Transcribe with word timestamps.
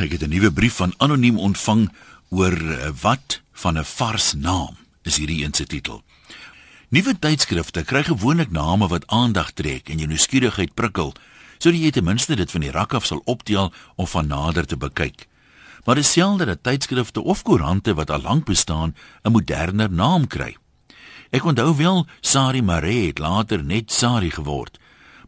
Ek 0.00 0.12
het 0.16 0.22
'n 0.22 0.32
nuwe 0.32 0.52
brief 0.52 0.74
van 0.74 0.94
anoniem 0.96 1.38
ontvang 1.38 1.92
oor 2.30 2.56
eh, 2.56 2.88
wat 3.00 3.40
van 3.52 3.78
'n 3.78 3.84
vars 3.84 4.32
naam 4.32 4.76
is 5.02 5.16
hierdie 5.16 5.44
een 5.44 5.54
se 5.54 5.66
titel. 5.66 6.02
Nuwe 6.88 7.18
tydskrifte 7.18 7.84
kry 7.84 8.02
gewoonlik 8.02 8.50
name 8.50 8.88
wat 8.88 9.06
aandag 9.06 9.50
trek 9.50 9.88
en 9.88 9.98
jou 9.98 10.08
nuuskierigheid 10.08 10.74
prikkel, 10.74 11.14
sodat 11.58 11.80
jy 11.80 11.90
ten 11.90 12.04
minste 12.04 12.36
dit 12.36 12.50
van 12.50 12.60
die 12.60 12.70
rak 12.70 12.94
af 12.94 13.04
sal 13.04 13.20
optel 13.24 13.72
om 13.96 14.06
van 14.06 14.26
nader 14.26 14.66
te 14.66 14.76
bekyk. 14.76 15.28
Maar 15.84 15.94
dit 15.94 16.04
is 16.04 16.12
selde 16.12 16.44
dat 16.44 16.62
tydskrifte 16.62 17.20
of 17.20 17.42
koerante 17.42 17.94
wat 17.94 18.10
al 18.10 18.20
lank 18.20 18.44
bestaan 18.44 18.94
'n 19.22 19.32
moderner 19.32 19.90
naam 19.90 20.26
kry. 20.26 20.56
Ek 21.30 21.44
onthou 21.44 21.76
wel 21.76 22.06
Sari 22.20 22.62
Maree 22.62 23.06
het 23.06 23.18
later 23.18 23.64
net 23.64 23.92
Sari 23.92 24.30
geword, 24.30 24.78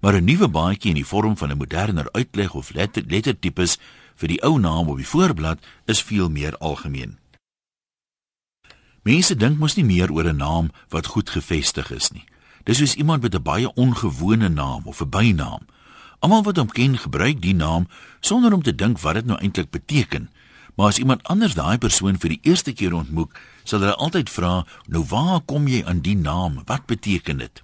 maar 0.00 0.14
'n 0.14 0.24
nuwe 0.24 0.48
baadjie 0.48 0.90
in 0.90 0.96
die 0.96 1.06
vorm 1.06 1.36
van 1.36 1.50
'n 1.50 1.56
moderner 1.56 2.08
uitleg 2.12 2.54
of 2.54 2.72
letter 2.74 3.02
lettertipes 3.06 3.78
vir 4.16 4.28
die 4.28 4.42
ou 4.42 4.58
naam 4.58 4.88
op 4.88 4.96
die 4.96 5.06
voorblad 5.06 5.58
is 5.86 6.02
veel 6.02 6.30
meer 6.30 6.56
algemeen. 6.58 7.18
Mense 9.02 9.34
dink 9.34 9.58
mos 9.58 9.74
nie 9.74 9.84
meer 9.84 10.12
oor 10.12 10.28
'n 10.30 10.36
naam 10.36 10.70
wat 10.88 11.06
goed 11.06 11.30
gevestig 11.30 11.90
is 11.90 12.10
nie. 12.10 12.24
Dis 12.64 12.78
soos 12.78 12.94
iemand 12.94 13.22
met 13.22 13.34
'n 13.34 13.42
baie 13.42 13.74
ongewone 13.74 14.48
naam 14.48 14.82
of 14.84 15.00
'n 15.00 15.08
bynaam. 15.08 15.66
Almal 16.20 16.42
wat 16.42 16.56
hom 16.56 16.70
ken, 16.70 16.98
gebruik 16.98 17.40
die 17.42 17.54
naam 17.54 17.88
sonder 18.20 18.52
om 18.52 18.62
te 18.62 18.74
dink 18.74 19.00
wat 19.00 19.14
dit 19.14 19.24
nou 19.24 19.38
eintlik 19.38 19.70
beteken. 19.70 20.30
Maar 20.74 20.86
as 20.86 20.98
iemand 20.98 21.22
anders 21.22 21.54
daai 21.54 21.78
persoon 21.78 22.18
vir 22.18 22.28
die 22.28 22.40
eerste 22.42 22.72
keer 22.72 22.94
ontmoet, 22.94 23.30
sal 23.64 23.80
hulle 23.80 23.94
altyd 23.94 24.30
vra, 24.30 24.66
"Nou 24.86 25.04
waar 25.04 25.40
kom 25.40 25.68
jy 25.68 25.84
aan 25.84 26.00
die 26.00 26.16
naam? 26.16 26.62
Wat 26.64 26.86
beteken 26.86 27.38
dit?" 27.38 27.62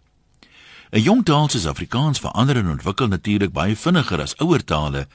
'n 0.90 1.00
Jong 1.00 1.24
taal 1.24 1.48
soos 1.48 1.66
Afrikaans 1.66 2.18
verander 2.18 2.56
en 2.56 2.70
ontwikkel 2.70 3.08
natuurlik 3.08 3.52
baie 3.52 3.76
vinniger 3.76 4.20
as 4.20 4.36
ouer 4.36 4.64
tale, 4.64 5.06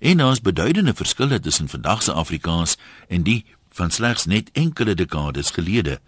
En 0.00 0.16
daar 0.16 0.32
is 0.32 0.40
beduidende 0.40 0.94
verskille 0.94 1.40
tussen 1.40 1.68
vandag 1.68 2.02
se 2.02 2.12
Afrikaans 2.12 2.76
en 3.08 3.22
die 3.22 3.44
van 3.70 3.90
slegs 3.90 4.24
net 4.24 4.50
enkele 4.52 4.94
dekades 4.94 5.50
gelede. 5.50 6.00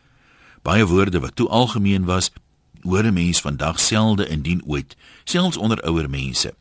Baie 0.62 0.86
woorde 0.86 1.20
wat 1.20 1.36
toe 1.36 1.48
algemeen 1.48 2.05
was, 2.05 2.33
hoor 2.81 3.05
'n 3.05 3.12
mens 3.12 3.41
vandag 3.41 3.81
selde 3.81 4.28
indien 4.28 4.62
ooit, 4.66 4.97
selfs 5.25 5.56
onder 5.56 5.83
ouer 5.83 6.11
mense. 6.11 6.55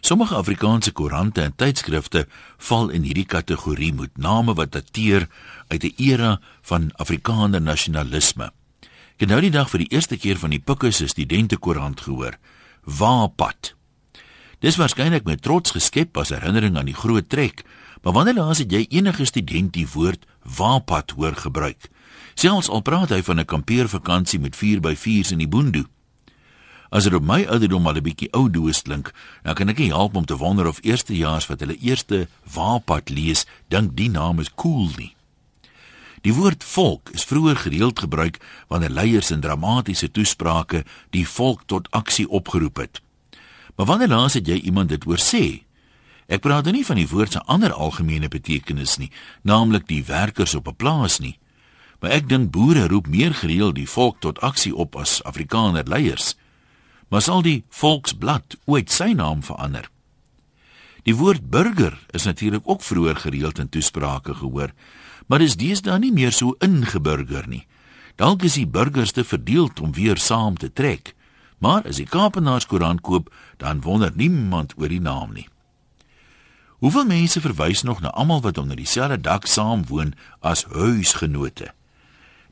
Sommige 0.00 0.34
Afrikaanse 0.34 0.92
koerante 0.92 1.42
en 1.42 1.54
tydskrifte 1.54 2.26
val 2.56 2.88
in 2.88 3.02
hierdie 3.02 3.26
kategorie 3.26 3.92
met 3.94 4.16
name 4.16 4.54
wat 4.54 4.72
dateer 4.72 5.28
uit 5.68 5.84
'n 5.84 5.94
era 5.96 6.40
van 6.62 6.90
Afrikaner 6.92 7.62
nasionalisme. 7.62 8.52
Ek 9.14 9.20
het 9.20 9.28
nou 9.28 9.40
die 9.40 9.50
dag 9.50 9.70
vir 9.70 9.78
die 9.78 9.92
eerste 9.92 10.16
keer 10.16 10.38
van 10.38 10.50
die 10.50 10.58
Pikkie 10.60 10.90
se 10.90 11.06
studentekoerant 11.06 12.00
gehoor. 12.00 12.38
Waarpad. 12.84 13.74
Dis 14.62 14.76
waarskynlik 14.78 15.24
met 15.26 15.40
trots 15.42 15.74
geskep 15.74 16.14
as 16.22 16.30
herinnering 16.30 16.76
aan 16.78 16.86
die 16.86 16.94
groot 16.94 17.26
trek, 17.28 17.64
maar 18.02 18.14
wanneer 18.14 18.36
laas 18.38 18.60
het 18.62 18.70
jy 18.70 18.84
enige 18.94 19.24
student 19.26 19.72
die 19.74 19.88
woord 19.90 20.22
waapad 20.58 21.16
hoor 21.18 21.34
gebruik? 21.34 21.88
Selfs 22.38 22.70
al 22.70 22.84
praat 22.86 23.10
hy 23.10 23.18
van 23.26 23.40
'n 23.40 23.44
kampeervakansie 23.44 24.38
met 24.38 24.54
4x4s 24.54 25.32
in 25.34 25.42
die 25.42 25.48
Boondoe. 25.48 25.86
As 26.90 27.04
dit 27.04 27.14
op 27.14 27.26
my 27.26 27.42
ouderdom 27.44 27.86
al 27.86 27.96
'n 27.96 28.02
bietjie 28.02 28.30
ou 28.32 28.50
doos 28.50 28.82
klink, 28.82 29.10
dan 29.42 29.54
kan 29.54 29.68
ek 29.68 29.78
nie 29.78 29.90
help 29.90 30.16
om 30.16 30.24
te 30.24 30.36
wonder 30.36 30.66
of 30.66 30.78
eerstejaars 30.82 31.46
wat 31.46 31.60
hulle 31.60 31.78
eerste 31.78 32.28
waapad 32.54 33.10
lees, 33.10 33.46
dink 33.68 33.96
die 33.96 34.10
naam 34.10 34.38
is 34.38 34.54
cool 34.54 34.90
nie. 34.96 35.16
Die 36.20 36.34
woord 36.34 36.64
volk 36.64 37.10
is 37.10 37.24
vroeër 37.24 37.56
gereeld 37.56 37.98
gebruik 37.98 38.38
wanneer 38.68 38.90
leiers 38.90 39.30
in 39.30 39.40
dramatiese 39.40 40.10
toesprake 40.10 40.84
die 41.10 41.28
volk 41.28 41.62
tot 41.66 41.90
aksie 41.90 42.28
opgeroep 42.28 42.76
het. 42.76 43.02
Maar 43.76 43.86
wanneer 43.86 44.08
laas 44.08 44.34
het 44.34 44.46
jy 44.46 44.60
iemand 44.60 44.88
dit 44.88 45.04
hoor 45.04 45.20
sê? 45.20 45.62
Ek 46.26 46.40
praat 46.40 46.68
nie 46.72 46.84
van 46.86 46.96
die 46.96 47.08
woord 47.08 47.32
se 47.32 47.40
ander 47.50 47.72
algemene 47.72 48.28
betekenis 48.28 48.96
nie, 48.98 49.10
naamlik 49.42 49.88
die 49.88 50.04
werkers 50.04 50.54
op 50.54 50.68
'n 50.68 50.76
plaas 50.76 51.18
nie. 51.18 51.38
Maar 52.00 52.10
ek 52.10 52.28
dink 52.28 52.50
boere 52.50 52.88
roep 52.88 53.06
meer 53.06 53.34
gereeld 53.34 53.74
die 53.74 53.88
volk 53.88 54.20
tot 54.20 54.40
aksie 54.40 54.74
op 54.74 54.96
as 54.96 55.22
Afrikaner 55.22 55.84
leiers. 55.86 56.34
Maar 57.08 57.22
sal 57.22 57.42
die 57.42 57.64
Volksblad 57.68 58.56
ooit 58.64 58.90
sy 58.90 59.12
naam 59.12 59.42
verander? 59.42 59.90
Die 61.02 61.14
woord 61.14 61.50
burger 61.50 61.98
is 62.10 62.24
natuurlik 62.24 62.62
ook 62.64 62.82
vroeër 62.82 63.16
gereeld 63.16 63.58
in 63.58 63.68
toesprake 63.68 64.34
gehoor, 64.34 64.72
maar 65.26 65.38
dis 65.38 65.56
deesdae 65.56 65.98
nie 65.98 66.12
meer 66.12 66.32
so 66.32 66.54
ingeburger 66.58 67.48
nie. 67.48 67.66
Dalk 68.16 68.42
is 68.42 68.54
die 68.54 68.66
burgers 68.66 69.12
te 69.12 69.24
verdeeld 69.24 69.80
om 69.80 69.92
weer 69.92 70.18
saam 70.18 70.56
te 70.56 70.72
trek. 70.72 71.14
Maar 71.62 71.86
as 71.86 72.00
jy 72.02 72.08
Kaapenaars 72.10 72.66
koerant 72.66 73.00
koop, 73.06 73.30
dan 73.62 73.84
wonder 73.86 74.10
niemand 74.18 74.74
oor 74.76 74.90
die 74.90 75.00
naam 75.00 75.30
nie. 75.32 75.46
Hoeveel 76.82 77.06
mense 77.06 77.40
verwys 77.40 77.84
nog 77.86 78.00
na 78.02 78.10
almal 78.10 78.42
wat 78.42 78.58
onder 78.58 78.76
dieselfde 78.76 79.20
dak 79.20 79.46
saam 79.46 79.84
woon 79.86 80.14
as 80.40 80.64
huisgenote? 80.74 81.70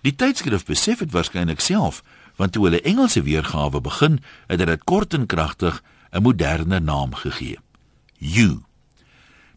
Die 0.07 0.15
tydskrif 0.15 0.63
besef 0.65 1.03
dit 1.03 1.11
waarskynlik 1.11 1.61
self, 1.61 2.05
want 2.39 2.55
toe 2.55 2.69
hulle 2.69 2.81
Engelse 2.87 3.23
weergawe 3.27 3.81
begin, 3.83 4.21
het 4.47 4.63
dit 4.63 4.85
kort 4.85 5.15
en 5.15 5.27
kragtig 5.27 5.83
'n 6.13 6.23
moderne 6.23 6.81
naam 6.81 7.15
gegee. 7.15 7.59
You. 8.19 8.63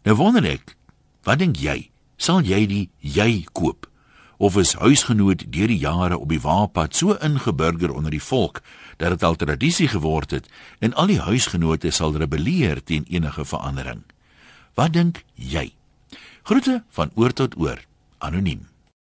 Nou 0.02 0.16
wonder 0.16 0.44
ek, 0.44 0.76
wat 1.22 1.38
dink 1.38 1.56
jy? 1.56 1.90
Sal 2.16 2.42
jy 2.42 2.66
die 2.66 2.90
jy 2.98 3.46
koop? 3.52 3.86
Of 4.38 4.56
is 4.56 4.74
huisgenoot 4.74 5.44
deur 5.52 5.70
die 5.70 5.78
jare 5.78 6.18
op 6.18 6.28
die 6.28 6.40
waarpad 6.40 6.96
so 6.96 7.14
ingeburger 7.14 7.92
onder 7.94 8.10
die 8.10 8.22
volk 8.22 8.60
dat 8.96 9.14
dit 9.14 9.22
al 9.22 9.34
tradisie 9.34 9.88
geword 9.88 10.30
het 10.30 10.50
en 10.78 10.94
al 10.94 11.06
die 11.06 11.20
huisgenote 11.20 11.90
sal 11.90 12.16
rebelleer 12.16 12.82
teen 12.84 13.06
enige 13.08 13.44
verandering. 13.44 14.02
Wat 14.74 14.92
dink 14.92 15.24
jy? 15.34 15.72
Groete 16.42 16.82
van 16.90 17.10
oor 17.14 17.32
tot 17.32 17.56
oor. 17.56 17.80
Anoniem. 18.18 18.73